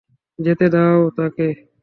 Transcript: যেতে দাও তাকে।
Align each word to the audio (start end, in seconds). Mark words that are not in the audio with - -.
যেতে 0.39 0.65
দাও 0.73 0.99
তাকে। 1.17 1.47